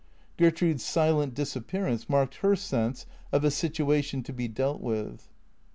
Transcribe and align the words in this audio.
Gertrude's 0.35 0.83
silent 0.83 1.35
dis 1.35 1.55
appearance 1.55 2.09
marked 2.09 2.37
her 2.37 2.55
sense 2.55 3.05
of 3.31 3.43
a 3.43 3.51
situation 3.51 4.23
to 4.23 4.33
be 4.33 4.47
dealt 4.47 4.81
with. 4.81 5.29